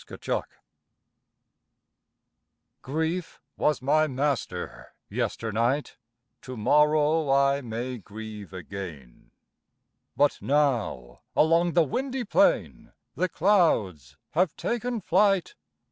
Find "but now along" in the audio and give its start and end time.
10.17-11.73